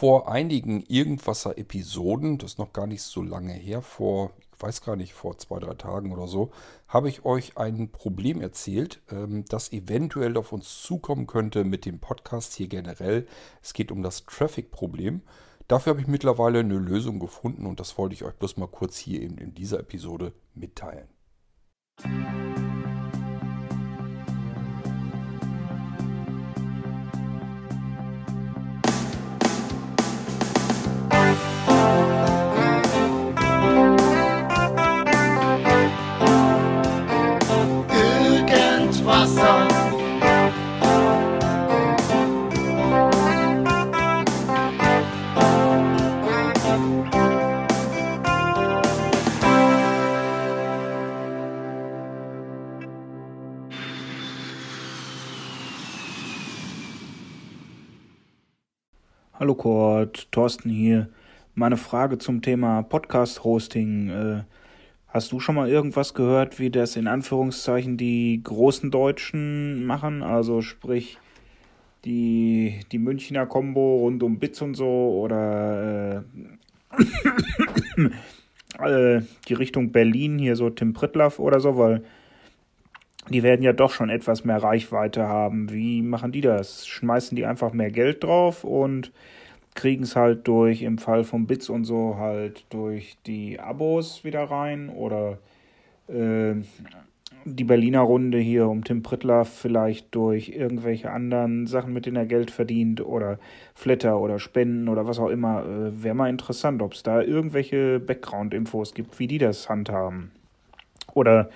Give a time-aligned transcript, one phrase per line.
[0.00, 4.96] vor einigen Irgendwasser-Episoden, das ist noch gar nicht so lange her, vor, ich weiß gar
[4.96, 6.52] nicht, vor zwei, drei Tagen oder so,
[6.88, 11.98] habe ich euch ein Problem erzählt, ähm, das eventuell auf uns zukommen könnte mit dem
[11.98, 13.26] Podcast hier generell.
[13.62, 15.20] Es geht um das Traffic-Problem.
[15.68, 18.96] Dafür habe ich mittlerweile eine Lösung gefunden und das wollte ich euch bloß mal kurz
[18.96, 21.08] hier eben in dieser Episode mitteilen.
[22.02, 22.49] Irgendwasser.
[59.40, 61.08] Hallo Kurt, Thorsten hier.
[61.54, 64.10] Meine Frage zum Thema Podcast-Hosting.
[64.10, 64.42] Äh,
[65.08, 70.22] hast du schon mal irgendwas gehört, wie das in Anführungszeichen die großen Deutschen machen?
[70.22, 71.16] Also sprich
[72.04, 76.22] die, die Münchner Combo rund um Bits und so oder
[76.98, 77.96] äh,
[79.16, 82.02] äh, die Richtung Berlin, hier so Tim Pritlaff oder so, weil
[83.30, 85.70] die werden ja doch schon etwas mehr Reichweite haben.
[85.70, 86.86] Wie machen die das?
[86.86, 89.12] Schmeißen die einfach mehr Geld drauf und
[89.80, 94.44] kriegen es halt durch, im Fall von Bits und so, halt durch die Abos wieder
[94.44, 95.38] rein oder
[96.06, 96.56] äh,
[97.46, 102.26] die Berliner Runde hier um Tim Prittler vielleicht durch irgendwelche anderen Sachen, mit denen er
[102.26, 103.38] Geld verdient oder
[103.74, 105.64] Flatter oder Spenden oder was auch immer.
[105.64, 110.30] Äh, Wäre mal interessant, ob es da irgendwelche Background-Infos gibt, wie die das handhaben.
[111.14, 111.48] Oder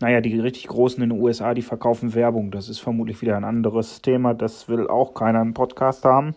[0.00, 2.50] naja, die richtig Großen in den USA, die verkaufen Werbung.
[2.50, 4.34] Das ist vermutlich wieder ein anderes Thema.
[4.34, 6.34] Das will auch keiner im Podcast haben.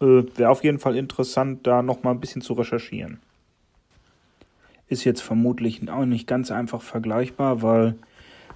[0.00, 3.20] Äh, Wäre auf jeden Fall interessant, da nochmal ein bisschen zu recherchieren.
[4.88, 7.94] Ist jetzt vermutlich auch nicht ganz einfach vergleichbar, weil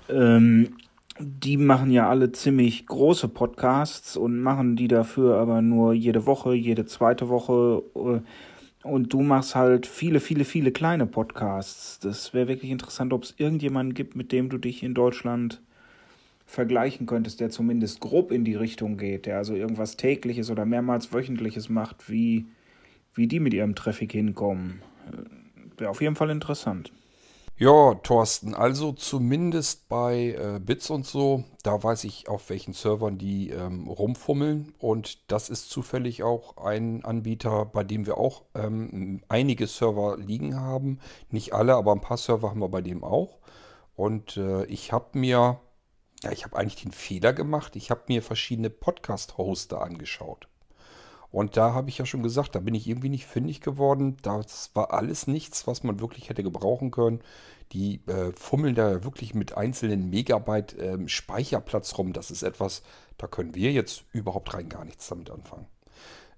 [0.08, 0.76] ähm,
[1.20, 6.54] die machen ja alle ziemlich große Podcasts und machen die dafür aber nur jede Woche,
[6.54, 7.82] jede zweite Woche.
[7.94, 8.20] Äh,
[8.86, 11.98] und du machst halt viele, viele, viele kleine Podcasts.
[12.00, 15.62] Das wäre wirklich interessant, ob es irgendjemanden gibt, mit dem du dich in Deutschland
[16.54, 21.12] vergleichen könntest, der zumindest grob in die Richtung geht, der also irgendwas tägliches oder mehrmals
[21.12, 22.46] wöchentliches macht, wie,
[23.14, 24.80] wie die mit ihrem Traffic hinkommen.
[25.76, 26.92] Wäre auf jeden Fall interessant.
[27.56, 33.16] Ja, Thorsten, also zumindest bei äh, Bits und so, da weiß ich, auf welchen Servern
[33.16, 34.74] die ähm, rumfummeln.
[34.80, 40.60] Und das ist zufällig auch ein Anbieter, bei dem wir auch ähm, einige Server liegen
[40.60, 40.98] haben.
[41.30, 43.38] Nicht alle, aber ein paar Server haben wir bei dem auch.
[43.94, 45.60] Und äh, ich habe mir,
[46.24, 47.76] ja, ich habe eigentlich den Fehler gemacht.
[47.76, 50.48] Ich habe mir verschiedene Podcast-Hoster angeschaut.
[51.30, 54.16] Und da habe ich ja schon gesagt, da bin ich irgendwie nicht fündig geworden.
[54.22, 57.20] Das war alles nichts, was man wirklich hätte gebrauchen können.
[57.72, 62.12] Die äh, fummeln da wirklich mit einzelnen Megabyte ähm, Speicherplatz rum.
[62.12, 62.82] Das ist etwas,
[63.18, 65.66] da können wir jetzt überhaupt rein gar nichts damit anfangen.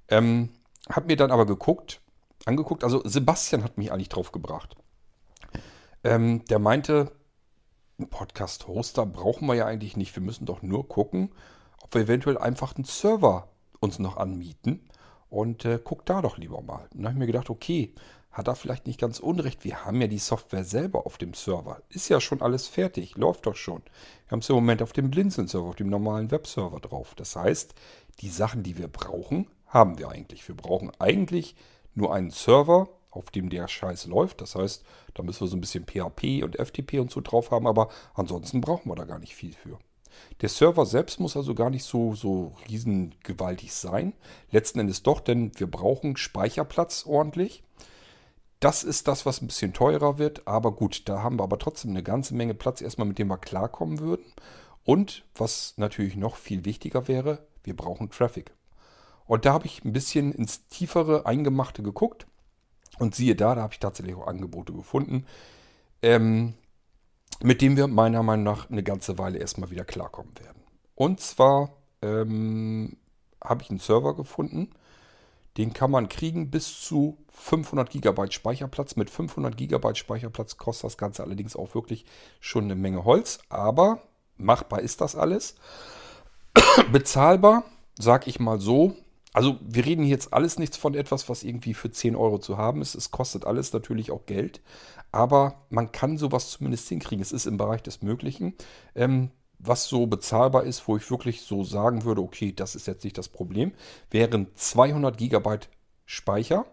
[0.08, 0.48] Ähm,
[0.88, 2.00] hab mir dann aber geguckt,
[2.44, 4.76] angeguckt, also Sebastian hat mich eigentlich drauf gebracht.
[6.04, 7.12] Ähm, der meinte,
[7.98, 10.14] einen Podcast-Hoster brauchen wir ja eigentlich nicht.
[10.14, 11.30] Wir müssen doch nur gucken,
[11.82, 13.48] ob wir eventuell einfach einen Server
[13.80, 14.88] uns noch anmieten.
[15.28, 16.88] Und äh, guck da doch lieber mal.
[16.92, 17.94] Und dann habe ich mir gedacht, okay,
[18.30, 19.64] hat er vielleicht nicht ganz unrecht.
[19.64, 21.80] Wir haben ja die Software selber auf dem Server.
[21.88, 23.82] Ist ja schon alles fertig, läuft doch schon.
[24.26, 27.14] Wir haben es im Moment auf dem Blinzeln-Server, auf dem normalen Webserver drauf.
[27.16, 27.74] Das heißt,
[28.20, 30.46] die Sachen, die wir brauchen, haben wir eigentlich.
[30.46, 31.56] Wir brauchen eigentlich
[31.94, 34.40] nur einen Server, auf dem der Scheiß läuft.
[34.40, 34.84] Das heißt,
[35.14, 38.60] da müssen wir so ein bisschen PHP und FTP und so drauf haben, aber ansonsten
[38.60, 39.78] brauchen wir da gar nicht viel für.
[40.40, 44.12] Der Server selbst muss also gar nicht so, so riesengewaltig sein.
[44.50, 47.62] Letzten Endes doch, denn wir brauchen Speicherplatz ordentlich.
[48.60, 50.46] Das ist das, was ein bisschen teurer wird.
[50.46, 53.38] Aber gut, da haben wir aber trotzdem eine ganze Menge Platz, erstmal mit dem wir
[53.38, 54.24] klarkommen würden.
[54.84, 58.52] Und was natürlich noch viel wichtiger wäre, wir brauchen Traffic.
[59.26, 62.26] Und da habe ich ein bisschen ins tiefere Eingemachte geguckt.
[62.98, 65.26] Und siehe da, da habe ich tatsächlich auch Angebote gefunden.
[66.02, 66.54] Ähm,
[67.42, 70.62] mit dem wir meiner Meinung nach eine ganze Weile erstmal wieder klarkommen werden.
[70.94, 71.70] Und zwar
[72.02, 72.96] ähm,
[73.42, 74.70] habe ich einen Server gefunden,
[75.56, 78.96] den kann man kriegen bis zu 500 GB Speicherplatz.
[78.96, 82.04] Mit 500 GB Speicherplatz kostet das Ganze allerdings auch wirklich
[82.40, 84.02] schon eine Menge Holz, aber
[84.36, 85.56] machbar ist das alles.
[86.92, 87.64] Bezahlbar,
[87.98, 88.96] sag ich mal so.
[89.36, 92.80] Also wir reden jetzt alles nichts von etwas, was irgendwie für 10 Euro zu haben
[92.80, 92.94] ist.
[92.94, 94.62] Es kostet alles natürlich auch Geld.
[95.12, 97.20] Aber man kann sowas zumindest hinkriegen.
[97.20, 98.54] Es ist im Bereich des Möglichen.
[98.94, 103.04] Ähm, was so bezahlbar ist, wo ich wirklich so sagen würde, okay, das ist jetzt
[103.04, 103.72] nicht das Problem,
[104.10, 105.68] wären 200 Gigabyte
[106.06, 106.64] Speicher,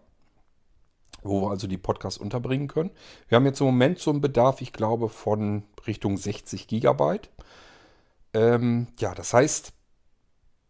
[1.21, 2.91] wo wir also die Podcasts unterbringen können.
[3.27, 7.29] Wir haben jetzt im Moment so einen Bedarf, ich glaube, von Richtung 60 Gigabyte.
[8.33, 9.73] Ähm, ja, das heißt,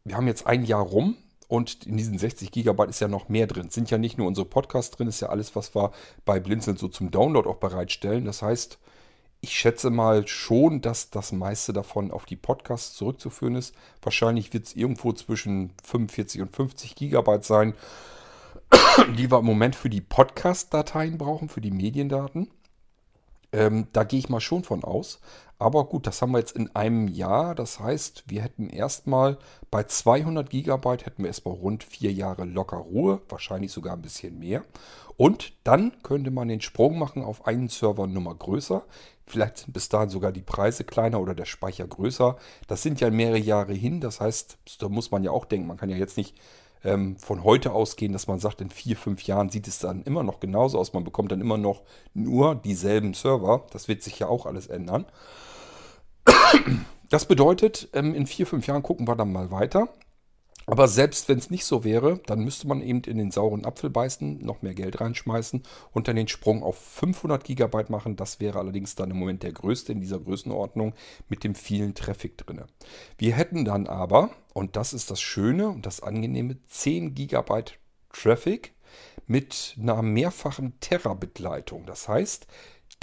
[0.06, 1.18] wir haben jetzt ein Jahr rum
[1.54, 3.70] und in diesen 60 Gigabyte ist ja noch mehr drin.
[3.70, 5.92] Sind ja nicht nur unsere Podcasts drin, ist ja alles, was wir
[6.26, 8.26] bei Blinzeln so zum Download auch bereitstellen.
[8.26, 8.80] Das heißt,
[9.40, 13.76] ich schätze mal schon, dass das meiste davon auf die Podcasts zurückzuführen ist.
[14.02, 17.76] Wahrscheinlich wird es irgendwo zwischen 45 und 50 Gigabyte sein,
[19.20, 22.50] die wir im Moment für die Podcast-Dateien brauchen, für die Mediendaten.
[23.52, 25.20] Ähm, da gehe ich mal schon von aus.
[25.64, 27.56] Aber gut, das haben wir jetzt in einem Jahr.
[27.56, 29.38] Das heißt, wir hätten erstmal
[29.72, 34.40] bei 200 Gigabyte hätten wir erstmal rund vier Jahre locker Ruhe, wahrscheinlich sogar ein bisschen
[34.40, 34.66] mehr.
[35.16, 38.84] Und dann könnte man den Sprung machen auf einen Server Nummer größer.
[39.26, 42.36] Vielleicht sind bis dahin sogar die Preise kleiner oder der Speicher größer.
[42.68, 44.02] Das sind ja mehrere Jahre hin.
[44.02, 46.36] Das heißt, da muss man ja auch denken, man kann ja jetzt nicht
[46.84, 50.24] ähm, von heute ausgehen, dass man sagt, in vier, fünf Jahren sieht es dann immer
[50.24, 50.92] noch genauso aus.
[50.92, 51.84] Man bekommt dann immer noch
[52.14, 53.66] nur dieselben Server.
[53.72, 55.06] Das wird sich ja auch alles ändern.
[57.10, 59.90] Das bedeutet, ähm, in vier, fünf Jahren gucken wir dann mal weiter.
[60.66, 63.90] Aber selbst wenn es nicht so wäre, dann müsste man eben in den sauren Apfel
[63.90, 68.16] beißen, noch mehr Geld reinschmeißen und dann den Sprung auf 500 GB machen.
[68.16, 70.94] Das wäre allerdings dann im Moment der größte in dieser Größenordnung
[71.28, 72.62] mit dem vielen Traffic drin.
[73.18, 77.64] Wir hätten dann aber, und das ist das Schöne und das Angenehme, 10 GB
[78.12, 78.74] Traffic
[79.28, 81.86] mit einer mehrfachen Terabit-Leitung.
[81.86, 82.48] Das heißt,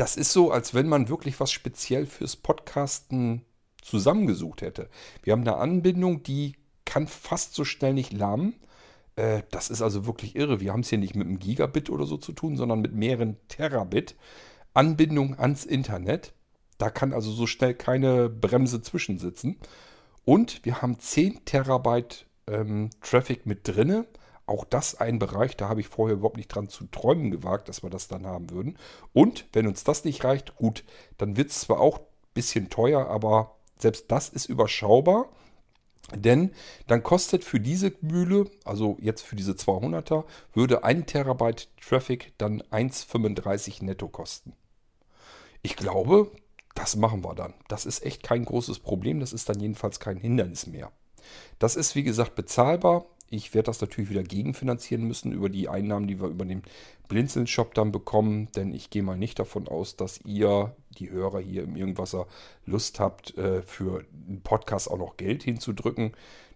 [0.00, 3.44] das ist so, als wenn man wirklich was speziell fürs Podcasten
[3.82, 4.88] zusammengesucht hätte.
[5.22, 6.54] Wir haben eine Anbindung, die
[6.86, 8.54] kann fast so schnell nicht lahmen.
[9.16, 10.58] Äh, das ist also wirklich irre.
[10.58, 13.36] Wir haben es hier nicht mit einem Gigabit oder so zu tun, sondern mit mehreren
[13.48, 14.16] Terabit
[14.72, 16.32] Anbindung ans Internet.
[16.78, 19.58] Da kann also so schnell keine Bremse zwischensitzen.
[20.24, 24.06] Und wir haben 10 Terabyte ähm, Traffic mit drinne.
[24.50, 27.84] Auch das ein Bereich, da habe ich vorher überhaupt nicht dran zu träumen gewagt, dass
[27.84, 28.76] wir das dann haben würden.
[29.12, 30.82] Und wenn uns das nicht reicht, gut,
[31.18, 32.04] dann wird es zwar auch ein
[32.34, 35.28] bisschen teuer, aber selbst das ist überschaubar.
[36.12, 36.50] Denn
[36.88, 42.60] dann kostet für diese Mühle, also jetzt für diese 200er, würde 1 Terabyte Traffic dann
[42.60, 44.54] 1,35 netto kosten.
[45.62, 46.32] Ich glaube,
[46.74, 47.54] das machen wir dann.
[47.68, 49.20] Das ist echt kein großes Problem.
[49.20, 50.90] Das ist dann jedenfalls kein Hindernis mehr.
[51.60, 53.06] Das ist wie gesagt bezahlbar.
[53.32, 56.62] Ich werde das natürlich wieder gegenfinanzieren müssen über die Einnahmen, die wir über den
[57.06, 58.48] Blinzeln-Shop dann bekommen.
[58.56, 62.26] Denn ich gehe mal nicht davon aus, dass ihr, die Hörer hier im Irgendwasser,
[62.66, 66.12] Lust habt, äh, für einen Podcast auch noch Geld hinzudrücken.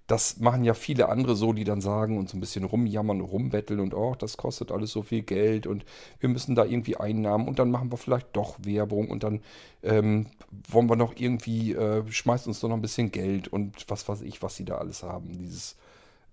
[0.09, 3.81] Das machen ja viele andere so, die dann sagen und so ein bisschen rumjammern, rumbetteln
[3.81, 5.87] und oh, das kostet alles so viel Geld und
[6.21, 9.41] wir müssen da irgendwie Einnahmen und dann machen wir vielleicht doch Werbung und dann
[9.83, 10.27] ähm,
[10.69, 14.21] wollen wir noch irgendwie, äh, schmeißt uns doch noch ein bisschen Geld und was weiß
[14.21, 15.33] ich, was sie da alles haben.
[15.39, 15.77] Dieses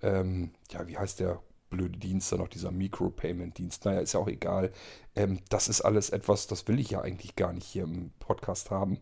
[0.02, 3.86] ähm, ja, wie heißt der blöde Dienst da noch, dieser Micropayment-Dienst?
[3.86, 4.72] Naja, ist ja auch egal.
[5.16, 8.72] Ähm, das ist alles etwas, das will ich ja eigentlich gar nicht hier im Podcast
[8.72, 9.00] haben.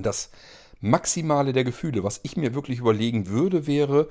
[0.00, 0.30] Das
[0.80, 4.08] Maximale der Gefühle, was ich mir wirklich überlegen würde, wäre,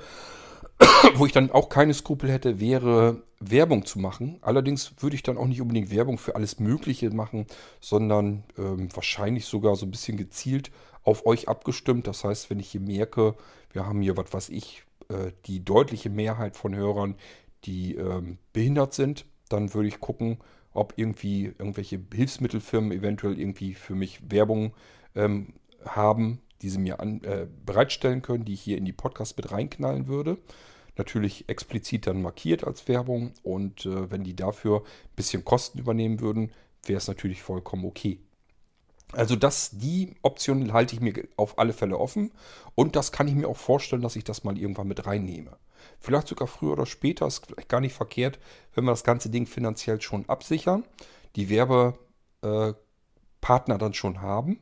[1.15, 4.37] wo ich dann auch keine Skrupel hätte, wäre Werbung zu machen.
[4.41, 7.47] Allerdings würde ich dann auch nicht unbedingt Werbung für alles Mögliche machen,
[7.79, 10.71] sondern ähm, wahrscheinlich sogar so ein bisschen gezielt
[11.03, 12.07] auf euch abgestimmt.
[12.07, 13.35] Das heißt, wenn ich hier merke,
[13.71, 17.15] wir haben hier, was weiß ich, äh, die deutliche Mehrheit von Hörern,
[17.65, 20.37] die ähm, behindert sind, dann würde ich gucken,
[20.71, 24.73] ob irgendwie irgendwelche Hilfsmittelfirmen eventuell irgendwie für mich Werbung
[25.15, 29.37] ähm, haben, die sie mir an, äh, bereitstellen können, die ich hier in die Podcast
[29.37, 30.37] mit reinknallen würde.
[30.97, 36.19] Natürlich explizit dann markiert als Werbung und äh, wenn die dafür ein bisschen Kosten übernehmen
[36.19, 36.51] würden,
[36.85, 38.19] wäre es natürlich vollkommen okay.
[39.13, 42.31] Also das, die Option halte ich mir auf alle Fälle offen
[42.75, 45.57] und das kann ich mir auch vorstellen, dass ich das mal irgendwann mit reinnehme.
[45.99, 48.39] Vielleicht sogar früher oder später ist vielleicht gar nicht verkehrt,
[48.73, 50.83] wenn wir das ganze Ding finanziell schon absichern,
[51.35, 51.95] die Werbepartner
[52.43, 54.59] äh, dann schon haben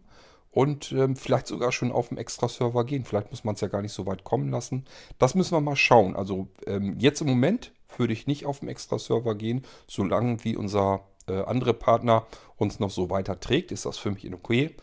[0.51, 3.04] und ähm, vielleicht sogar schon auf dem Extra-Server gehen.
[3.04, 4.86] Vielleicht muss man es ja gar nicht so weit kommen lassen.
[5.20, 6.16] Das müssen wir mal schauen.
[6.16, 11.04] Also ähm, jetzt im Moment würde ich nicht auf dem Extra-Server gehen, solange wie unser
[11.34, 14.76] andere Partner uns noch so weiter trägt, ist das für mich in okay.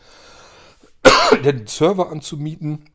[1.43, 2.89] Den Server anzumieten,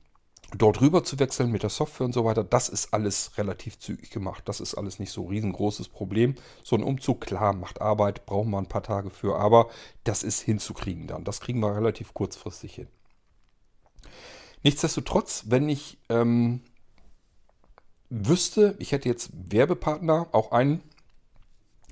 [0.57, 4.11] dort rüber zu wechseln mit der Software und so weiter, das ist alles relativ zügig
[4.11, 4.42] gemacht.
[4.47, 6.35] Das ist alles nicht so riesengroßes Problem.
[6.62, 9.69] So ein Umzug, klar, macht Arbeit, brauchen wir ein paar Tage für, aber
[10.04, 11.25] das ist hinzukriegen dann.
[11.25, 12.88] Das kriegen wir relativ kurzfristig hin.
[14.62, 16.62] Nichtsdestotrotz, wenn ich ähm,
[18.11, 20.83] wüsste, ich hätte jetzt Werbepartner, auch einen,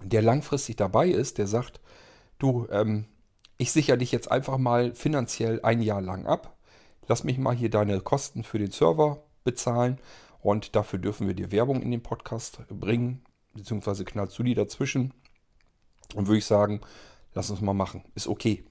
[0.02, 1.80] der langfristig dabei ist, der sagt,
[2.38, 3.06] du, ähm,
[3.56, 6.56] ich sichere dich jetzt einfach mal finanziell ein Jahr lang ab.
[7.06, 9.98] lass mich mal hier deine Kosten für den Server bezahlen
[10.40, 13.24] und dafür dürfen wir dir Werbung in den Podcast bringen,
[13.54, 15.14] beziehungsweise knallst du die dazwischen.
[16.14, 16.80] Und würde ich sagen,
[17.34, 18.04] lass uns mal machen.
[18.14, 18.64] Ist okay.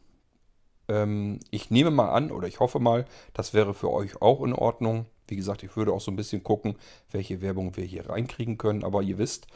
[0.88, 4.54] Ähm, ich nehme mal an oder ich hoffe mal, das wäre für euch auch in
[4.54, 5.06] Ordnung.
[5.28, 6.76] Wie gesagt, ich würde auch so ein bisschen gucken,
[7.12, 8.84] welche Werbung wir hier reinkriegen können.
[8.84, 9.48] Aber ihr wisst,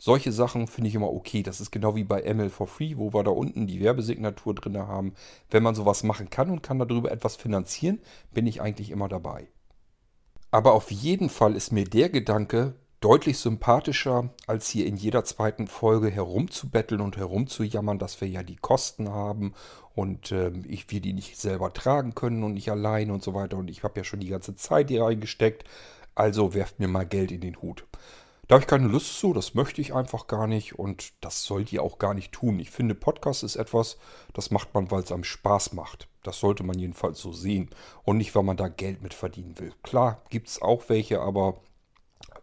[0.00, 1.42] solche Sachen finde ich immer okay.
[1.42, 4.78] Das ist genau wie bei ML for Free, wo wir da unten die Werbesignatur drin
[4.78, 5.14] haben.
[5.50, 8.00] Wenn man sowas machen kann und kann darüber etwas finanzieren,
[8.32, 9.48] bin ich eigentlich immer dabei.
[10.50, 15.66] Aber auf jeden Fall ist mir der Gedanke deutlich sympathischer, als hier in jeder zweiten
[15.66, 19.54] Folge herumzubetteln und herumzujammern, dass wir ja die Kosten haben
[19.94, 23.58] und äh, ich, wir die nicht selber tragen können und nicht allein und so weiter.
[23.58, 25.64] Und ich habe ja schon die ganze Zeit hier reingesteckt.
[26.14, 27.86] Also werft mir mal Geld in den Hut.
[28.50, 31.72] Da habe ich keine Lust zu, das möchte ich einfach gar nicht und das sollt
[31.72, 32.58] ihr auch gar nicht tun.
[32.58, 33.96] Ich finde, Podcast ist etwas,
[34.32, 36.08] das macht man, weil es einem Spaß macht.
[36.24, 37.70] Das sollte man jedenfalls so sehen
[38.02, 39.72] und nicht, weil man da Geld mit verdienen will.
[39.84, 41.60] Klar, gibt es auch welche, aber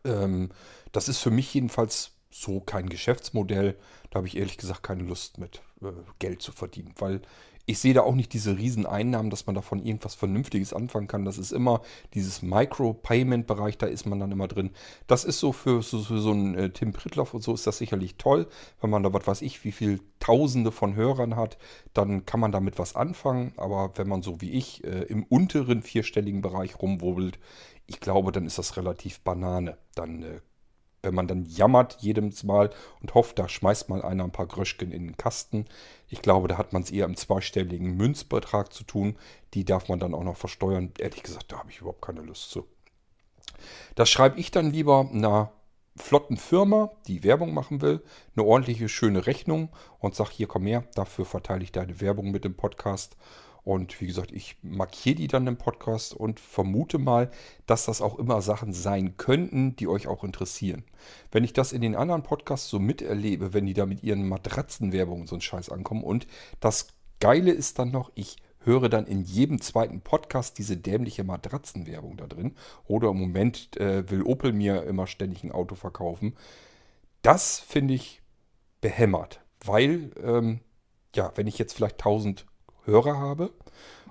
[0.05, 0.51] ähm,
[0.93, 3.77] das ist für mich jedenfalls so kein Geschäftsmodell.
[4.09, 7.21] Da habe ich ehrlich gesagt keine Lust mit äh, Geld zu verdienen, weil
[7.69, 11.25] ich sehe da auch nicht diese riesen Einnahmen, dass man davon irgendwas Vernünftiges anfangen kann.
[11.25, 11.81] Das ist immer
[12.13, 14.71] dieses Micro-Payment-Bereich, da ist man dann immer drin.
[15.05, 17.77] Das ist so für, so, für so einen äh, Tim Pritloff und so ist das
[17.77, 18.47] sicherlich toll.
[18.79, 21.57] Wenn man da, was weiß ich, wie viel Tausende von Hörern hat,
[21.93, 23.51] dann kann man damit was anfangen.
[23.57, 27.37] Aber wenn man so wie ich äh, im unteren vierstelligen Bereich rumwurbelt,
[27.85, 29.77] ich glaube, dann ist das relativ Banane.
[29.93, 30.39] Dann äh,
[31.03, 32.69] wenn man dann jammert jedes Mal
[33.01, 35.65] und hofft, da schmeißt mal einer ein paar Gröschken in den Kasten.
[36.07, 39.17] Ich glaube, da hat man es eher im zweistelligen Münzbetrag zu tun.
[39.53, 40.91] Die darf man dann auch noch versteuern.
[40.99, 42.65] Ehrlich gesagt, da habe ich überhaupt keine Lust zu.
[43.95, 45.51] Das schreibe ich dann lieber einer
[45.95, 48.03] flotten Firma, die Werbung machen will,
[48.35, 52.43] eine ordentliche, schöne Rechnung und sage, hier komm her, dafür verteile ich deine Werbung mit
[52.43, 53.17] dem Podcast
[53.67, 57.29] und wie gesagt, ich markiere die dann im Podcast und vermute mal,
[57.65, 60.85] dass das auch immer Sachen sein könnten, die euch auch interessieren.
[61.33, 65.27] Wenn ich das in den anderen Podcasts so miterlebe, wenn die da mit ihren Matratzenwerbungen
[65.27, 66.27] so einen Scheiß ankommen und
[66.61, 66.87] das
[67.19, 72.27] Geile ist dann noch, ich höre dann in jedem zweiten Podcast diese dämliche Matratzenwerbung da
[72.27, 72.55] drin.
[72.85, 76.37] Oder im Moment äh, will Opel mir immer ständig ein Auto verkaufen.
[77.21, 78.21] Das finde ich
[78.79, 80.61] behämmert, weil, ähm,
[81.13, 82.45] ja, wenn ich jetzt vielleicht 1000
[82.87, 83.51] Hörer habe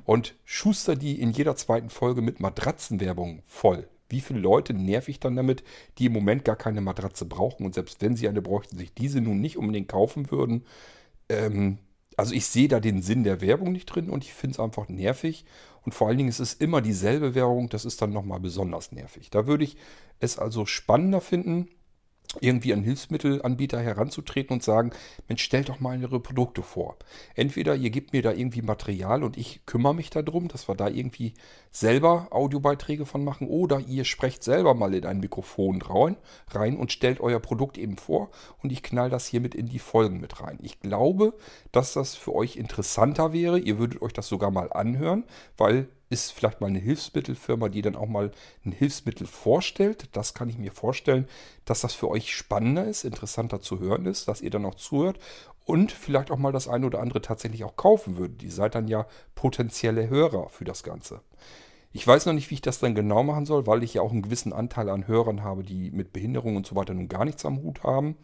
[0.05, 3.89] und schuster die in jeder zweiten Folge mit Matratzenwerbung voll.
[4.09, 5.65] Wie viele Leute nerv ich dann damit,
[5.99, 9.21] die im Moment gar keine Matratze brauchen und selbst wenn sie eine bräuchten, sich diese
[9.21, 10.65] nun nicht unbedingt kaufen würden.
[11.29, 11.79] Ähm,
[12.17, 14.89] also ich sehe da den Sinn der Werbung nicht drin und ich finde es einfach
[14.89, 15.45] nervig.
[15.83, 19.31] Und vor allen Dingen ist es immer dieselbe Werbung, das ist dann nochmal besonders nervig.
[19.31, 19.77] Da würde ich
[20.21, 21.69] es also spannender finden,
[22.41, 24.91] irgendwie an Hilfsmittelanbieter heranzutreten und sagen,
[25.29, 26.97] Mensch, stellt doch mal eure Produkte vor.
[27.35, 30.89] Entweder ihr gebt mir da irgendwie Material und ich kümmere mich darum, dass wir da
[30.89, 31.35] irgendwie
[31.71, 36.17] selber Audiobeiträge von machen, oder ihr sprecht selber mal in ein Mikrofon rein
[36.77, 38.31] und stellt euer Produkt eben vor
[38.63, 40.59] und ich knall das hiermit in die Folgen mit rein.
[40.63, 41.35] Ich glaube,
[41.73, 43.59] dass das für euch interessanter wäre.
[43.59, 45.25] Ihr würdet euch das sogar mal anhören,
[45.57, 48.31] weil ist vielleicht mal eine Hilfsmittelfirma, die dann auch mal
[48.65, 50.09] ein Hilfsmittel vorstellt.
[50.13, 51.27] Das kann ich mir vorstellen,
[51.65, 55.19] dass das für euch spannender ist, interessanter zu hören ist, dass ihr dann auch zuhört
[55.65, 58.43] und vielleicht auch mal das eine oder andere tatsächlich auch kaufen würdet.
[58.43, 61.21] Ihr seid dann ja potenzielle Hörer für das Ganze.
[61.93, 64.13] Ich weiß noch nicht, wie ich das dann genau machen soll, weil ich ja auch
[64.13, 67.45] einen gewissen Anteil an Hörern habe, die mit Behinderung und so weiter nun gar nichts
[67.45, 68.17] am Hut haben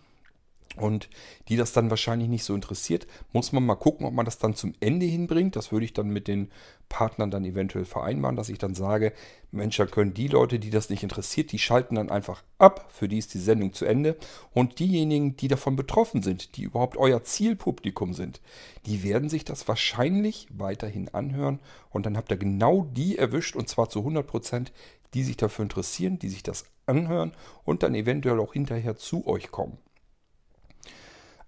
[0.76, 1.10] und
[1.48, 4.54] die das dann wahrscheinlich nicht so interessiert, muss man mal gucken, ob man das dann
[4.54, 5.54] zum Ende hinbringt.
[5.54, 6.50] Das würde ich dann mit den
[6.88, 9.12] Partnern dann eventuell vereinbaren, dass ich dann sage,
[9.50, 13.08] Mensch, da können die Leute, die das nicht interessiert, die schalten dann einfach ab, für
[13.08, 14.16] die ist die Sendung zu Ende.
[14.52, 18.40] Und diejenigen, die davon betroffen sind, die überhaupt euer Zielpublikum sind,
[18.86, 21.60] die werden sich das wahrscheinlich weiterhin anhören
[21.90, 24.72] und dann habt ihr genau die erwischt und zwar zu 100 Prozent,
[25.14, 27.32] die sich dafür interessieren, die sich das anhören
[27.64, 29.78] und dann eventuell auch hinterher zu euch kommen.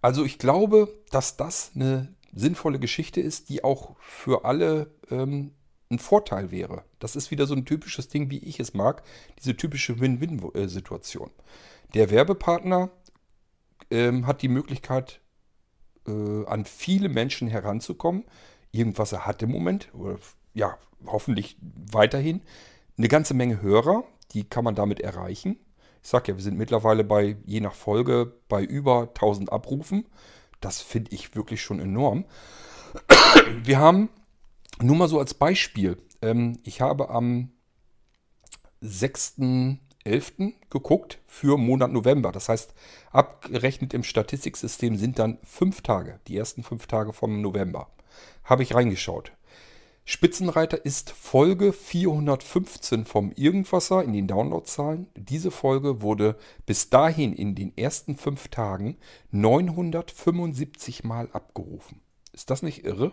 [0.05, 5.53] Also ich glaube, dass das eine sinnvolle Geschichte ist, die auch für alle ähm,
[5.91, 6.85] ein Vorteil wäre.
[6.99, 9.03] Das ist wieder so ein typisches Ding, wie ich es mag,
[9.39, 11.31] diese typische Win-Win-Situation.
[11.95, 12.91] Der Werbepartner
[13.91, 15.23] ähm, hat die Möglichkeit,
[16.07, 18.25] äh, an viele Menschen heranzukommen.
[18.73, 20.19] Irgendwas er hat im Moment, oder
[20.53, 22.43] ja, hoffentlich weiterhin.
[22.99, 25.59] Eine ganze Menge Hörer, die kann man damit erreichen.
[26.05, 30.07] Ich sage ja, wir sind mittlerweile bei, je nach Folge, bei über 1000 Abrufen.
[30.61, 32.27] Das finde ich wirklich schon enorm.
[33.65, 34.11] Wir haben,
[34.83, 37.53] nur mal so als Beispiel, ähm, ich habe am
[38.83, 40.53] 6.11.
[40.69, 42.33] geguckt für Monat November.
[42.33, 42.75] Das heißt,
[43.11, 47.89] abgerechnet im Statistiksystem sind dann fünf Tage, die ersten fünf Tage vom November.
[48.45, 49.33] Habe ich reingeschaut.
[50.07, 55.07] Spitzenreiter ist Folge 415 vom Irgendwasser in den Downloadzahlen.
[55.17, 58.99] Diese Folge wurde bis dahin in den ersten fünf Tagen
[59.31, 62.03] 975 Mal abgerufen.
[62.33, 63.13] Ist das nicht irre?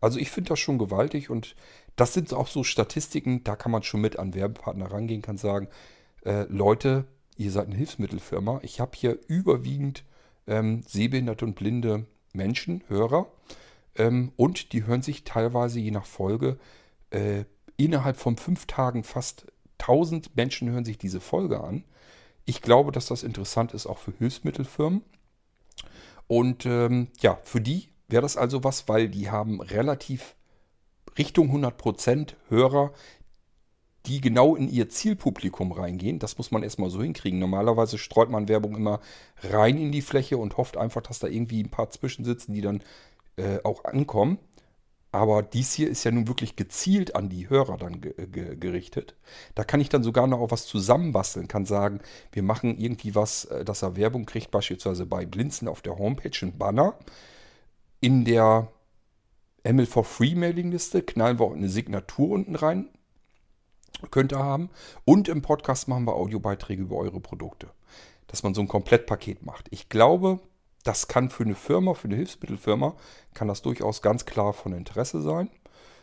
[0.00, 1.56] Also ich finde das schon gewaltig und
[1.94, 5.68] das sind auch so Statistiken, da kann man schon mit an Werbepartner rangehen, kann sagen,
[6.24, 7.06] äh, Leute,
[7.36, 8.60] ihr seid eine Hilfsmittelfirma.
[8.62, 10.04] Ich habe hier überwiegend
[10.46, 13.30] ähm, sehbehinderte und blinde Menschen, Hörer.
[13.98, 16.58] Ähm, und die hören sich teilweise je nach Folge
[17.10, 17.44] äh,
[17.76, 19.46] innerhalb von fünf Tagen fast
[19.78, 21.84] 1000 Menschen hören sich diese Folge an.
[22.44, 25.02] Ich glaube, dass das interessant ist auch für Hilfsmittelfirmen.
[26.26, 30.36] Und ähm, ja, für die wäre das also was, weil die haben relativ
[31.18, 32.92] Richtung 100% Hörer,
[34.06, 36.18] die genau in ihr Zielpublikum reingehen.
[36.18, 37.40] Das muss man erstmal so hinkriegen.
[37.40, 39.00] Normalerweise streut man Werbung immer
[39.42, 42.82] rein in die Fläche und hofft einfach, dass da irgendwie ein paar zwischensitzen, die dann
[43.36, 44.38] äh, auch ankommen.
[45.12, 49.16] Aber dies hier ist ja nun wirklich gezielt an die Hörer dann ge ge gerichtet.
[49.54, 52.00] Da kann ich dann sogar noch auch was zusammenbasteln, kann sagen,
[52.32, 56.36] wir machen irgendwie was, äh, dass er Werbung kriegt, beispielsweise bei Blinzen auf der Homepage
[56.42, 56.98] ein Banner.
[58.00, 58.68] In der
[59.64, 62.88] ML for Free Mailingliste knallen wir auch eine Signatur unten rein,
[64.10, 64.70] könnt ihr haben.
[65.04, 67.70] Und im Podcast machen wir Audiobeiträge über eure Produkte.
[68.26, 69.68] Dass man so ein Komplettpaket macht.
[69.70, 70.40] Ich glaube,
[70.86, 72.94] das kann für eine Firma, für eine Hilfsmittelfirma,
[73.34, 75.50] kann das durchaus ganz klar von Interesse sein.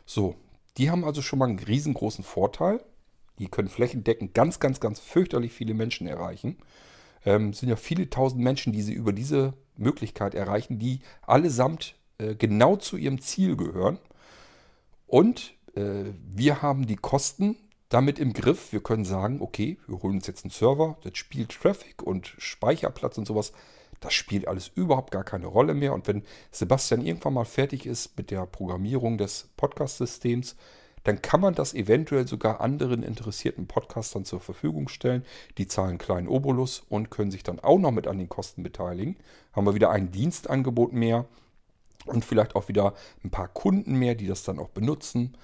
[0.05, 0.35] So,
[0.77, 2.83] die haben also schon mal einen riesengroßen Vorteil.
[3.39, 6.57] Die können flächendeckend ganz, ganz, ganz fürchterlich viele Menschen erreichen.
[7.25, 12.35] Ähm, sind ja viele tausend Menschen, die sie über diese Möglichkeit erreichen, die allesamt äh,
[12.35, 13.99] genau zu ihrem Ziel gehören.
[15.07, 17.55] Und äh, wir haben die Kosten
[17.87, 18.73] damit im Griff.
[18.73, 23.17] Wir können sagen, okay, wir holen uns jetzt einen Server, das spielt Traffic und Speicherplatz
[23.17, 23.53] und sowas.
[24.03, 25.93] Das spielt alles überhaupt gar keine Rolle mehr.
[25.93, 30.57] Und wenn Sebastian irgendwann mal fertig ist mit der Programmierung des Podcast-Systems,
[31.05, 35.23] dann kann man das eventuell sogar anderen interessierten Podcastern zur Verfügung stellen.
[35.57, 38.61] Die zahlen einen kleinen Obolus und können sich dann auch noch mit an den Kosten
[38.61, 39.15] beteiligen.
[39.53, 41.25] Haben wir wieder ein Dienstangebot mehr
[42.05, 45.37] und vielleicht auch wieder ein paar Kunden mehr, die das dann auch benutzen.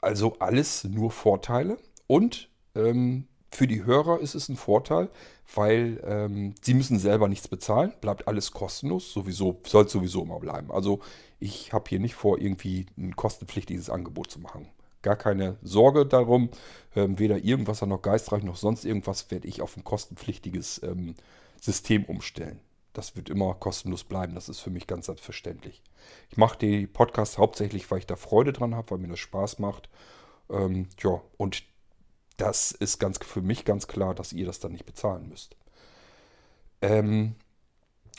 [0.00, 1.78] Also alles nur Vorteile.
[2.06, 5.08] Und ähm, für die Hörer ist es ein Vorteil,
[5.54, 10.38] weil ähm, sie müssen selber nichts bezahlen, bleibt alles kostenlos, sowieso, soll es sowieso immer
[10.38, 10.70] bleiben.
[10.70, 11.00] Also
[11.40, 14.68] ich habe hier nicht vor, irgendwie ein kostenpflichtiges Angebot zu machen.
[15.00, 16.50] Gar keine Sorge darum,
[16.94, 21.14] ähm, weder irgendwas noch geistreich noch sonst irgendwas werde ich auf ein kostenpflichtiges ähm,
[21.60, 22.60] System umstellen.
[22.92, 25.82] Das wird immer kostenlos bleiben, das ist für mich ganz selbstverständlich.
[26.30, 29.60] Ich mache die Podcasts hauptsächlich, weil ich da Freude dran habe, weil mir das Spaß
[29.60, 29.88] macht.
[30.50, 31.62] Ähm, ja, und
[32.38, 35.56] das ist ganz für mich ganz klar, dass ihr das dann nicht bezahlen müsst.
[36.80, 37.34] Ähm,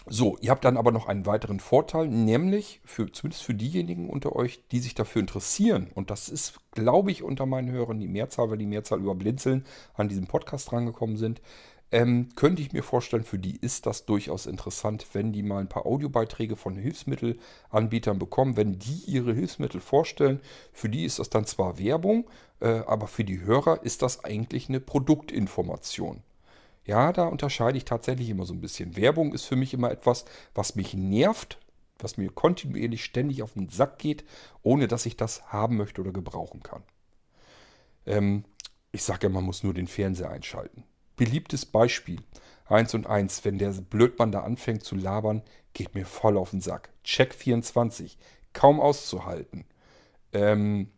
[0.06, 4.36] so, ihr habt dann aber noch einen weiteren Vorteil, nämlich für, zumindest für diejenigen unter
[4.36, 5.88] euch, die sich dafür interessieren.
[5.94, 9.66] Und das ist, glaube ich, unter meinen Hörern die Mehrzahl, weil die Mehrzahl über Blinzeln
[9.94, 11.42] an diesem Podcast rangekommen sind.
[11.92, 15.70] Ähm, könnte ich mir vorstellen, für die ist das durchaus interessant, wenn die mal ein
[15.70, 20.40] paar Audiobeiträge von Hilfsmittelanbietern bekommen, wenn die ihre Hilfsmittel vorstellen.
[20.72, 24.70] Für die ist das dann zwar Werbung, äh, aber für die Hörer ist das eigentlich
[24.70, 26.22] eine Produktinformation.
[26.86, 28.96] Ja, da unterscheide ich tatsächlich immer so ein bisschen.
[28.96, 31.58] Werbung ist für mich immer etwas, was mich nervt,
[31.98, 34.24] was mir kontinuierlich ständig auf den Sack geht,
[34.62, 36.84] ohne dass ich das haben möchte oder gebrauchen kann.
[38.06, 38.46] Ähm,
[38.92, 40.84] ich sage ja, man muss nur den Fernseher einschalten
[41.20, 42.22] beliebtes Beispiel.
[42.66, 46.62] Eins und eins, wenn der Blödmann da anfängt zu labern, geht mir voll auf den
[46.62, 46.90] Sack.
[47.04, 48.18] Check 24,
[48.54, 49.66] kaum auszuhalten.
[50.34, 50.90] Ähm,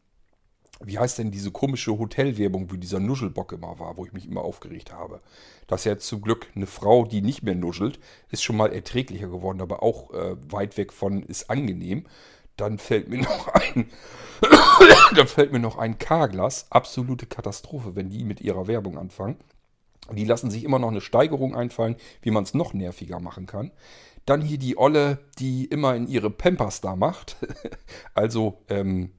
[0.83, 4.41] wie heißt denn diese komische Hotelwerbung, wie dieser Nuschelbock immer war, wo ich mich immer
[4.41, 5.21] aufgeregt habe.
[5.67, 9.27] Das ist ja zum Glück eine Frau, die nicht mehr nuschelt, ist schon mal erträglicher
[9.27, 12.05] geworden, aber auch äh, weit weg von ist angenehm.
[12.57, 13.89] Dann fällt mir noch ein,
[15.15, 19.37] dann fällt mir noch ein K-Glas, absolute Katastrophe, wenn die mit ihrer Werbung anfangen.
[20.13, 23.71] Die lassen sich immer noch eine Steigerung einfallen, wie man es noch nerviger machen kann.
[24.25, 27.37] Dann hier die Olle, die immer in ihre Pampers da macht.
[28.13, 29.11] also, ähm,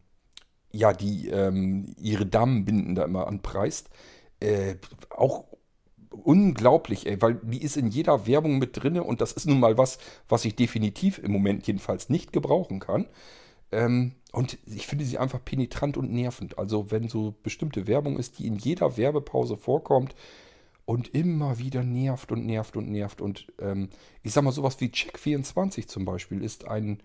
[0.72, 3.90] ja, die ähm, ihre Damenbinden da immer anpreist.
[4.40, 4.76] Äh,
[5.10, 5.44] auch
[6.10, 9.78] unglaublich, ey, weil die ist in jeder Werbung mit drin und das ist nun mal
[9.78, 13.06] was, was ich definitiv im Moment jedenfalls nicht gebrauchen kann.
[13.70, 16.58] Ähm, und ich finde sie einfach penetrant und nervend.
[16.58, 20.14] Also, wenn so bestimmte Werbung ist, die in jeder Werbepause vorkommt,
[20.84, 23.20] und immer wieder nervt und nervt und nervt.
[23.20, 23.88] Und ähm,
[24.22, 27.02] ich sag mal, sowas wie Check24 zum Beispiel ist ein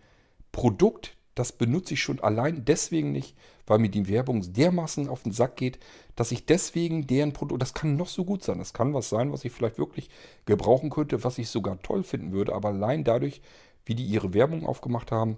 [0.51, 3.37] Produkt, das benutze ich schon allein deswegen nicht,
[3.67, 5.77] weil mir die Werbung dermaßen auf den Sack geht,
[6.15, 9.31] dass ich deswegen deren Produkt, das kann noch so gut sein, das kann was sein,
[9.31, 10.09] was ich vielleicht wirklich
[10.45, 13.41] gebrauchen könnte, was ich sogar toll finden würde, aber allein dadurch,
[13.85, 15.37] wie die ihre Werbung aufgemacht haben,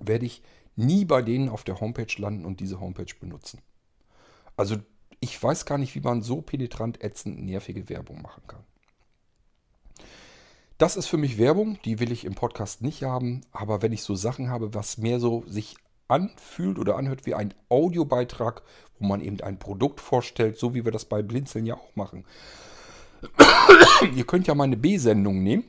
[0.00, 0.42] werde ich
[0.76, 3.60] nie bei denen auf der Homepage landen und diese Homepage benutzen.
[4.56, 4.76] Also
[5.24, 8.62] ich weiß gar nicht, wie man so penetrant, ätzend, nervige Werbung machen kann.
[10.76, 14.02] Das ist für mich Werbung, die will ich im Podcast nicht haben, aber wenn ich
[14.02, 15.76] so Sachen habe, was mehr so sich
[16.08, 18.60] anfühlt oder anhört wie ein Audiobeitrag,
[18.98, 22.26] wo man eben ein Produkt vorstellt, so wie wir das bei Blinzeln ja auch machen.
[24.14, 25.64] Ihr könnt ja meine B-Sendung nehmen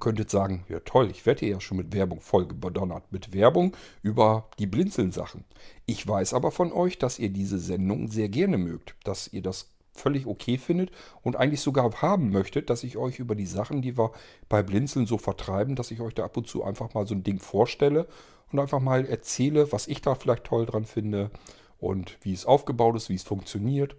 [0.00, 3.10] könntet sagen, ja toll, ich werde ja schon mit Werbung voll bedonnert.
[3.10, 5.44] Mit Werbung über die Blinzeln-Sachen.
[5.86, 8.94] Ich weiß aber von euch, dass ihr diese Sendung sehr gerne mögt.
[9.04, 10.90] Dass ihr das völlig okay findet
[11.22, 14.12] und eigentlich sogar haben möchtet, dass ich euch über die Sachen, die wir
[14.48, 17.24] bei Blinzeln so vertreiben, dass ich euch da ab und zu einfach mal so ein
[17.24, 18.06] Ding vorstelle
[18.52, 21.30] und einfach mal erzähle, was ich da vielleicht toll dran finde
[21.78, 23.96] und wie es aufgebaut ist, wie es funktioniert.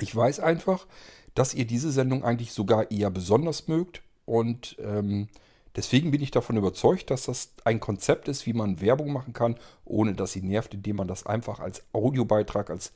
[0.00, 0.86] Ich weiß einfach,
[1.34, 5.26] dass ihr diese Sendung eigentlich sogar eher besonders mögt, und ähm,
[5.74, 9.56] deswegen bin ich davon überzeugt, dass das ein Konzept ist, wie man Werbung machen kann,
[9.84, 12.92] ohne dass sie nervt, indem man das einfach als Audiobeitrag, als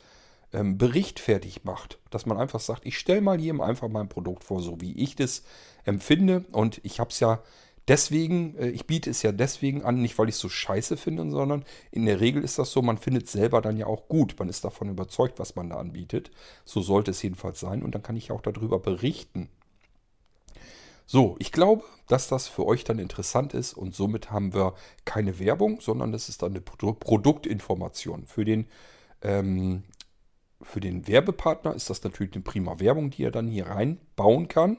[0.52, 1.98] ähm, Bericht fertig macht.
[2.10, 5.16] Dass man einfach sagt, ich stelle mal hier einfach mein Produkt vor, so wie ich
[5.16, 5.42] das
[5.82, 6.44] empfinde.
[6.52, 7.42] Und ich habe es ja
[7.88, 11.28] deswegen, äh, ich biete es ja deswegen an, nicht weil ich es so scheiße finde,
[11.32, 14.36] sondern in der Regel ist das so, man findet es selber dann ja auch gut.
[14.38, 16.30] Man ist davon überzeugt, was man da anbietet.
[16.64, 17.82] So sollte es jedenfalls sein.
[17.82, 19.48] Und dann kann ich auch darüber berichten.
[21.06, 25.38] So, ich glaube, dass das für euch dann interessant ist und somit haben wir keine
[25.38, 28.24] Werbung, sondern das ist dann eine Pro Produktinformation.
[28.26, 28.66] Für den,
[29.22, 29.84] ähm,
[30.62, 34.78] für den Werbepartner ist das natürlich eine prima Werbung, die er dann hier reinbauen kann.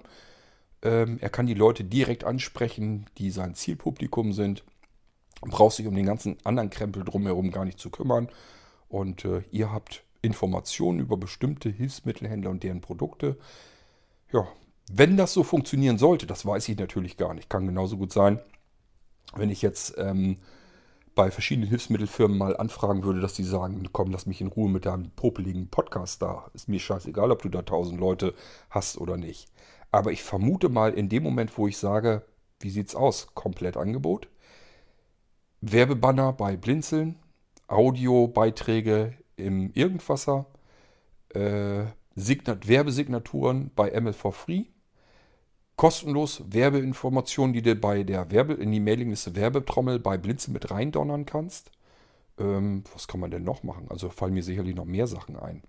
[0.82, 4.64] Ähm, er kann die Leute direkt ansprechen, die sein Zielpublikum sind.
[5.42, 8.30] Braucht sich um den ganzen anderen Krempel drumherum gar nicht zu kümmern.
[8.90, 13.38] Und äh, ihr habt Informationen über bestimmte Hilfsmittelhändler und deren Produkte.
[14.32, 14.48] Ja,
[14.91, 17.50] wenn das so funktionieren sollte, das weiß ich natürlich gar nicht.
[17.50, 18.39] Kann genauso gut sein,
[19.36, 20.38] wenn ich jetzt ähm,
[21.15, 24.86] bei verschiedenen Hilfsmittelfirmen mal anfragen würde, dass die sagen, komm, lass mich in Ruhe mit
[24.86, 26.50] deinem popeligen Podcast da.
[26.54, 28.36] Ist mir scheißegal, ob du da tausend Leute
[28.69, 29.48] hast oder nicht.
[29.91, 32.24] Aber ich vermute mal, in dem Moment, wo ich sage,
[32.60, 33.34] wie sieht's aus?
[33.34, 34.28] Komplett Angebot.
[35.62, 37.15] Werbebanner bei Blinzeln,
[37.67, 40.45] Audiobeiträge im Irgendwasser,
[41.30, 44.65] äh, Signat Werbesignaturen bei ML4 Free
[45.76, 51.26] kostenlos Werbeinformationen, die du bei der Werbe, in die Mailingliste Werbetrommel bei Blinzen mit reindonnern
[51.26, 51.72] kannst.
[52.40, 53.88] Ähm, was kann man denn noch machen?
[53.90, 55.64] Also fallen mir sicherlich noch mehr Sachen ein.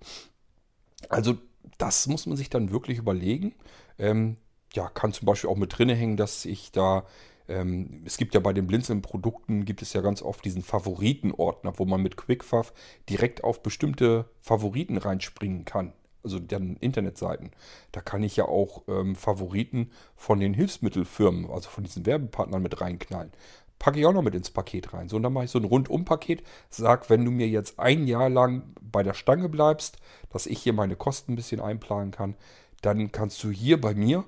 [1.09, 1.37] Also
[1.79, 3.55] das muss man sich dann wirklich überlegen.
[3.99, 4.37] Ähm,
[4.75, 7.07] ja, kann zum Beispiel auch mit drinne hängen, dass ich da
[7.49, 11.85] ähm, es gibt ja bei den Blinzeln-Produkten gibt es ja ganz oft diesen Favoritenordner, wo
[11.85, 12.73] man mit QuickFav
[13.09, 15.93] direkt auf bestimmte Favoriten reinspringen kann
[16.27, 17.51] also deren Internetseiten.
[17.93, 22.81] Da kann ich ja auch ähm, Favoriten von den Hilfsmittelfirmen, also von diesen Werbepartnern mit
[22.81, 23.33] reinknallen.
[23.79, 25.09] Packe ich auch noch mit ins Paket rein.
[25.09, 26.43] So, und dann mache ich so ein Rundum-Paket.
[26.71, 29.99] Sag, wenn du mir jetzt ein Jahr lang bei der Stange bleibst,
[30.31, 32.35] dass ich hier meine Kosten ein bisschen einplanen kann,
[32.83, 34.25] dann kannst du hier bei mir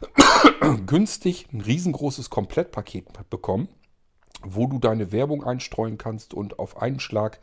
[0.86, 3.68] günstig ein riesengroßes Komplettpaket bekommen,
[4.42, 7.40] wo du deine Werbung einstreuen kannst und auf einen Schlag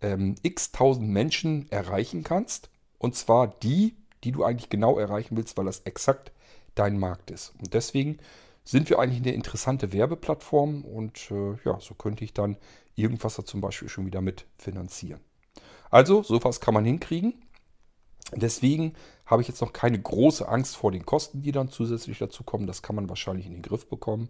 [0.00, 2.70] ähm, x tausend Menschen erreichen kannst.
[2.98, 6.32] Und zwar die, die du eigentlich genau erreichen willst, weil das exakt
[6.74, 7.54] dein Markt ist.
[7.58, 8.18] Und deswegen
[8.64, 12.56] sind wir eigentlich eine interessante Werbeplattform und äh, ja, so könnte ich dann
[12.96, 15.20] irgendwas da zum Beispiel schon wieder mit finanzieren.
[15.90, 17.34] Also, sowas kann man hinkriegen.
[18.34, 22.44] Deswegen habe ich jetzt noch keine große Angst vor den Kosten, die dann zusätzlich dazu
[22.44, 22.66] kommen.
[22.66, 24.28] Das kann man wahrscheinlich in den Griff bekommen.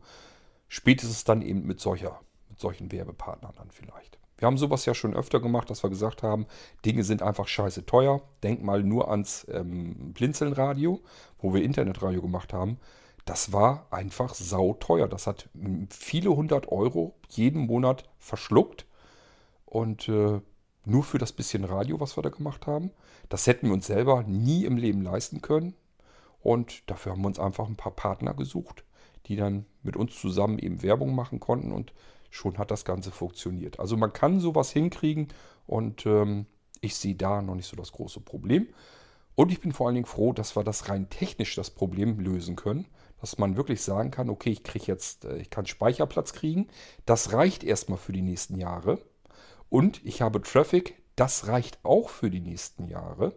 [0.69, 4.18] Spätestens dann eben mit, solcher, mit solchen Werbepartnern dann vielleicht.
[4.39, 6.47] Wir haben sowas ja schon öfter gemacht, dass wir gesagt haben,
[6.85, 8.23] Dinge sind einfach scheiße teuer.
[8.43, 11.01] Denk mal nur ans ähm, Blinzelnradio,
[11.39, 12.79] wo wir Internetradio gemacht haben.
[13.25, 15.09] Das war einfach sauteuer.
[15.09, 15.49] Das hat
[15.91, 18.87] viele hundert Euro jeden Monat verschluckt.
[19.67, 20.41] Und äh,
[20.85, 22.93] nur für das bisschen Radio, was wir da gemacht haben.
[23.29, 25.75] Das hätten wir uns selber nie im Leben leisten können.
[26.41, 28.85] Und dafür haben wir uns einfach ein paar Partner gesucht,
[29.27, 31.93] die dann mit uns zusammen eben Werbung machen konnten und
[32.31, 33.81] schon hat das Ganze funktioniert.
[33.81, 35.29] Also man kann sowas hinkriegen
[35.67, 36.47] und ähm,
[36.81, 38.69] ich sehe da noch nicht so das große Problem.
[39.35, 42.57] Und ich bin vor allen Dingen froh, dass wir das rein technisch das Problem lösen
[42.57, 42.87] können.
[43.21, 46.69] Dass man wirklich sagen kann, okay, ich kriege jetzt, äh, ich kann Speicherplatz kriegen.
[47.07, 49.01] Das reicht erstmal für die nächsten Jahre.
[49.69, 53.33] Und ich habe Traffic, das reicht auch für die nächsten Jahre.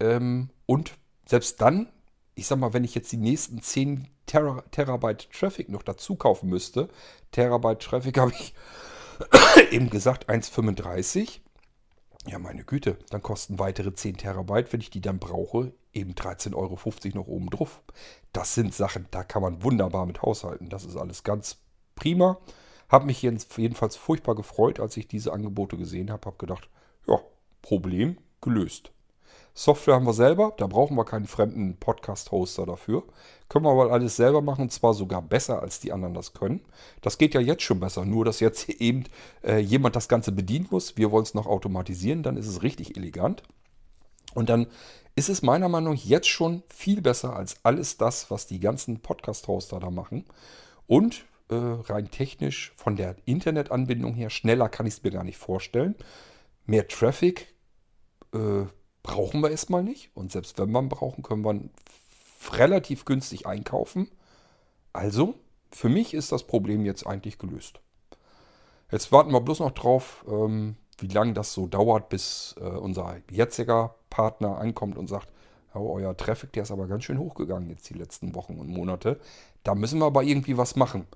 [0.00, 0.94] Ähm, und
[1.26, 1.88] selbst dann,
[2.34, 6.48] ich sag mal, wenn ich jetzt die nächsten 10 Ter Terabyte Traffic noch dazu kaufen
[6.48, 6.88] müsste.
[7.32, 8.54] Terabyte Traffic habe ich
[9.72, 11.40] eben gesagt 1,35.
[12.26, 16.54] Ja, meine Güte, dann kosten weitere 10 Terabyte, wenn ich die dann brauche, eben 13,50
[16.54, 16.78] Euro
[17.18, 17.82] noch oben drauf.
[18.32, 20.68] Das sind Sachen, da kann man wunderbar mit haushalten.
[20.68, 21.58] Das ist alles ganz
[21.96, 22.38] prima.
[22.88, 26.26] Habe mich jedenfalls furchtbar gefreut, als ich diese Angebote gesehen habe.
[26.26, 26.68] Habe gedacht,
[27.08, 27.18] ja,
[27.62, 28.92] Problem gelöst.
[29.54, 33.02] Software haben wir selber, da brauchen wir keinen fremden Podcast-Hoster dafür.
[33.48, 36.60] Können wir aber alles selber machen und zwar sogar besser, als die anderen das können.
[37.02, 39.04] Das geht ja jetzt schon besser, nur dass jetzt eben
[39.42, 40.96] äh, jemand das Ganze bedienen muss.
[40.96, 43.42] Wir wollen es noch automatisieren, dann ist es richtig elegant.
[44.34, 44.68] Und dann
[45.16, 49.00] ist es meiner Meinung nach jetzt schon viel besser als alles das, was die ganzen
[49.00, 50.24] Podcast-Hoster da machen.
[50.86, 55.38] Und äh, rein technisch von der Internetanbindung her, schneller kann ich es mir gar nicht
[55.38, 55.96] vorstellen.
[56.66, 57.52] Mehr Traffic
[58.32, 58.66] äh,
[59.02, 60.10] brauchen wir erstmal nicht.
[60.14, 61.60] Und selbst wenn wir brauchen, können wir
[62.52, 64.08] relativ günstig einkaufen.
[64.92, 65.34] Also,
[65.70, 67.80] für mich ist das Problem jetzt eigentlich gelöst.
[68.90, 73.16] Jetzt warten wir bloß noch drauf, ähm, wie lange das so dauert, bis äh, unser
[73.30, 75.28] jetziger Partner ankommt und sagt,
[75.74, 79.20] oh, euer Traffic, der ist aber ganz schön hochgegangen jetzt die letzten Wochen und Monate.
[79.62, 81.06] Da müssen wir aber irgendwie was machen.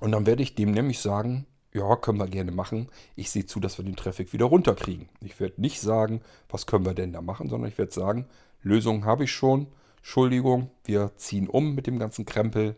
[0.00, 2.88] Und dann werde ich dem nämlich sagen, ja, können wir gerne machen.
[3.14, 5.08] Ich sehe zu, dass wir den Traffic wieder runterkriegen.
[5.20, 8.26] Ich werde nicht sagen, was können wir denn da machen, sondern ich werde sagen,
[8.62, 9.68] Lösungen habe ich schon.
[9.98, 12.76] Entschuldigung, wir ziehen um mit dem ganzen Krempel.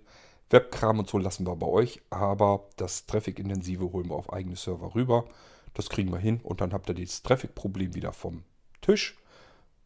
[0.51, 4.97] Webkram und so lassen wir bei euch, aber das Traffic-intensive holen wir auf eigene Server
[4.97, 5.27] rüber.
[5.75, 8.43] Das kriegen wir hin und dann habt ihr das Traffic-Problem wieder vom
[8.81, 9.17] Tisch.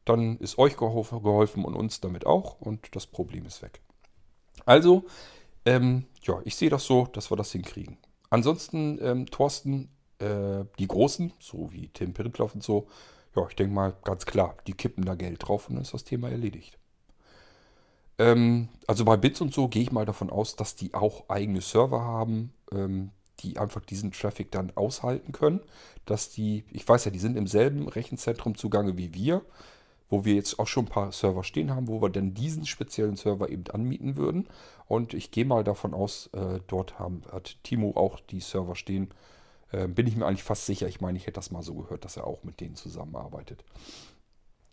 [0.07, 3.81] Dann ist euch geholfen und uns damit auch und das Problem ist weg.
[4.65, 5.05] Also,
[5.67, 7.99] ähm, ja, ich sehe das so, dass wir das hinkriegen.
[8.35, 12.89] Ansonsten, ähm, Thorsten, äh, die Großen, so wie Tim Piritloff und so,
[13.37, 16.03] ja, ich denke mal ganz klar, die kippen da Geld drauf und dann ist das
[16.03, 16.77] Thema erledigt.
[18.19, 21.61] Ähm, also bei Bits und so gehe ich mal davon aus, dass die auch eigene
[21.61, 25.61] Server haben, ähm, die einfach diesen Traffic dann aushalten können.
[26.05, 29.43] Dass die, ich weiß ja, die sind im selben Rechenzentrum zugange wie wir,
[30.09, 33.17] wo wir jetzt auch schon ein paar Server stehen haben, wo wir dann diesen speziellen
[33.17, 34.49] Server eben anmieten würden.
[34.87, 39.11] Und ich gehe mal davon aus, äh, dort haben, hat Timo auch die Server stehen.
[39.73, 40.89] Äh, bin ich mir eigentlich fast sicher.
[40.89, 43.65] Ich meine, ich hätte das mal so gehört, dass er auch mit denen zusammenarbeitet.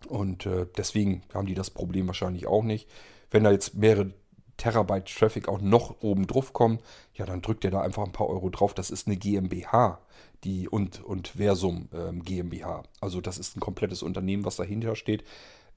[0.08, 2.90] Und äh, deswegen haben die das Problem wahrscheinlich auch nicht.
[3.30, 4.14] Wenn da jetzt mehrere
[4.58, 6.80] Terabyte Traffic auch noch oben drauf kommen,
[7.14, 8.74] ja, dann drückt ihr da einfach ein paar Euro drauf.
[8.74, 10.00] Das ist eine GmbH,
[10.44, 12.84] die und, und Versum ähm, GmbH.
[13.00, 15.24] Also das ist ein komplettes Unternehmen, was dahinter steht,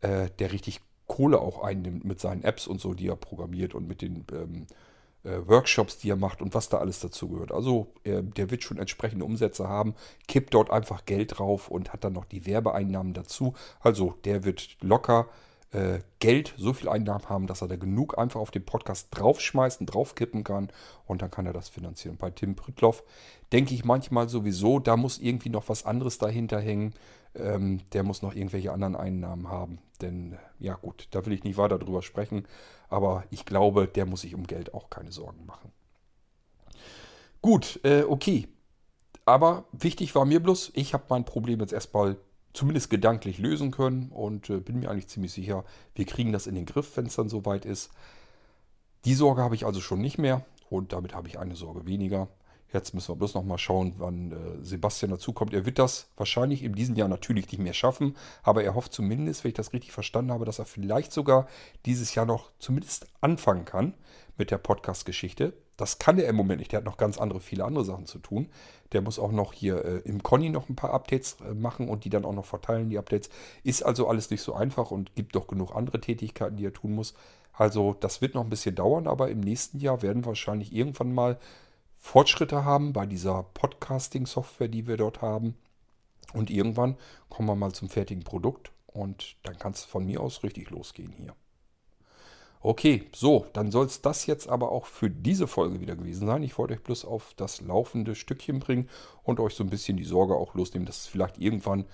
[0.01, 3.87] äh, der richtig Kohle auch einnimmt mit seinen Apps und so, die er programmiert und
[3.87, 4.67] mit den ähm,
[5.25, 7.53] äh, Workshops, die er macht und was da alles dazu gehört.
[7.53, 9.95] Also äh, der wird schon entsprechende Umsätze haben,
[10.29, 13.55] kippt dort einfach Geld drauf und hat dann noch die Werbeeinnahmen dazu.
[13.81, 15.29] Also der wird locker
[15.75, 19.87] äh, Geld, so viel Einnahmen haben, dass er da genug einfach auf den Podcast draufschmeißen,
[19.87, 20.71] draufkippen kann
[21.07, 22.17] und dann kann er das finanzieren.
[22.17, 23.03] Bei Tim Prittloff
[23.53, 26.95] denke ich manchmal sowieso, da muss irgendwie noch was anderes dahinter hängen.
[27.35, 29.79] Ähm, der muss noch irgendwelche anderen Einnahmen haben.
[30.01, 32.47] Denn, ja gut, da will ich nicht weiter drüber sprechen.
[32.89, 35.73] Aber ich glaube, der muss sich um Geld auch keine Sorgen machen.
[37.43, 38.47] Gut, äh, okay.
[39.25, 42.17] Aber wichtig war mir bloß, ich habe mein Problem jetzt erstmal
[42.55, 45.65] zumindest gedanklich lösen können und äh, bin mir eigentlich ziemlich sicher,
[45.95, 47.91] wir kriegen das in den Griff, wenn es dann soweit ist.
[49.05, 52.29] Die Sorge habe ich also schon nicht mehr und damit habe ich eine Sorge weniger.
[52.75, 55.55] Jetzt müssen wir bloß noch mal schauen, wann äh, Sebastian dazukommt.
[55.55, 59.45] Er wird das wahrscheinlich in diesem Jahr natürlich nicht mehr schaffen, aber er hofft zumindest,
[59.45, 61.47] wenn ich das richtig verstanden habe, dass er vielleicht sogar
[61.87, 63.95] dieses Jahr noch zumindest anfangen kann
[64.37, 65.53] mit der Podcast-Geschichte.
[65.77, 66.73] Das kann er im Moment nicht.
[66.73, 68.49] Der hat noch ganz andere, viele andere Sachen zu tun.
[68.93, 72.05] Der muss auch noch hier äh, im Conny noch ein paar Updates äh, machen und
[72.05, 73.31] die dann auch noch verteilen, die Updates.
[73.63, 76.97] Ist also alles nicht so einfach und gibt doch genug andere Tätigkeiten, die er tun
[76.97, 77.15] muss.
[77.53, 81.39] Also das wird noch ein bisschen dauern, aber im nächsten Jahr werden wahrscheinlich irgendwann mal
[82.05, 85.57] Fortschritte haben bei dieser Podcasting-Software, die wir dort haben.
[86.35, 86.97] Und irgendwann
[87.31, 91.13] kommen wir mal zum fertigen Produkt und dann kann es von mir aus richtig losgehen
[91.13, 91.35] hier.
[92.61, 96.43] Okay, so, dann soll es das jetzt aber auch für diese Folge wieder gewesen sein.
[96.43, 98.91] Ich wollte euch bloß auf das laufende Stückchen bringen
[99.23, 101.87] und euch so ein bisschen die Sorge auch losnehmen, dass es vielleicht irgendwann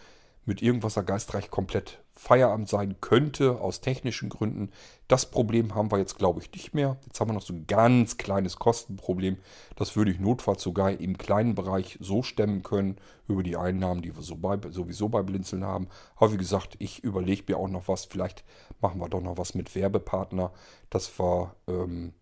[0.51, 4.73] mit Irgendwasser Geistreich komplett Feierabend sein könnte, aus technischen Gründen.
[5.07, 6.97] Das Problem haben wir jetzt, glaube ich, nicht mehr.
[7.07, 9.39] Jetzt haben wir noch so ein ganz kleines Kostenproblem.
[9.77, 12.97] Das würde ich notfalls sogar im kleinen Bereich so stemmen können,
[13.29, 15.87] über die Einnahmen, die wir so bei, sowieso bei Blinzeln haben.
[16.17, 18.07] Aber wie gesagt, ich überlege mir auch noch was.
[18.07, 18.43] Vielleicht
[18.81, 20.51] machen wir doch noch was mit Werbepartner,
[20.91, 22.13] dass wir ähm,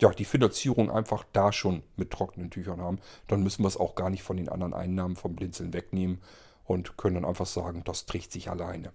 [0.00, 3.00] ja, die Finanzierung einfach da schon mit trockenen Tüchern haben.
[3.26, 6.20] Dann müssen wir es auch gar nicht von den anderen Einnahmen vom Blinzeln wegnehmen
[6.68, 8.92] und können dann einfach sagen, das trägt sich alleine.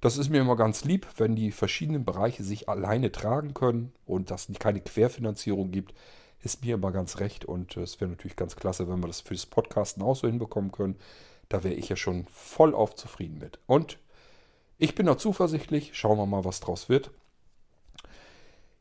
[0.00, 4.30] Das ist mir immer ganz lieb, wenn die verschiedenen Bereiche sich alleine tragen können und
[4.30, 5.94] dass es keine Querfinanzierung gibt,
[6.42, 7.44] ist mir immer ganz recht.
[7.44, 10.72] Und es wäre natürlich ganz klasse, wenn wir das für das Podcasten auch so hinbekommen
[10.72, 10.96] können.
[11.48, 13.60] Da wäre ich ja schon voll auf zufrieden mit.
[13.66, 13.98] Und
[14.78, 15.90] ich bin noch zuversichtlich.
[15.92, 17.12] Schauen wir mal, was draus wird.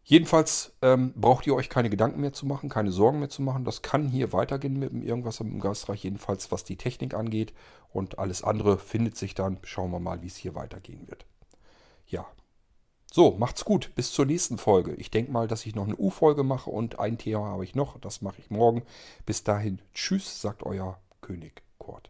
[0.09, 3.63] Jedenfalls ähm, braucht ihr euch keine Gedanken mehr zu machen, keine Sorgen mehr zu machen.
[3.63, 7.53] Das kann hier weitergehen mit dem Irgendwas im Geistreich, jedenfalls was die Technik angeht.
[7.93, 9.59] Und alles andere findet sich dann.
[9.61, 11.27] Schauen wir mal, wie es hier weitergehen wird.
[12.07, 12.25] Ja.
[13.11, 13.91] So, macht's gut.
[13.93, 14.95] Bis zur nächsten Folge.
[14.95, 17.99] Ich denke mal, dass ich noch eine U-Folge mache und ein Thema habe ich noch.
[17.99, 18.81] Das mache ich morgen.
[19.27, 22.09] Bis dahin, tschüss, sagt euer König Kurt.